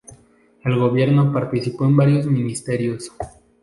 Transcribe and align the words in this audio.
En 0.63 0.71
el 0.71 0.79
gobierno, 0.79 1.31
participó 1.31 1.85
en 1.85 1.95
varios 1.95 2.25
ministerios. 2.25 3.11